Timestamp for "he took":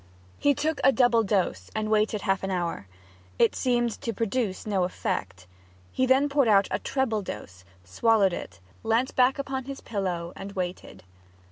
0.39-0.81